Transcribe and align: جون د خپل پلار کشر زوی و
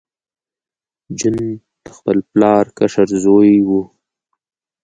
جون 1.17 1.35
د 1.83 1.85
خپل 1.95 2.17
پلار 2.31 2.65
کشر 2.77 3.07
زوی 3.23 3.53
و 3.67 3.69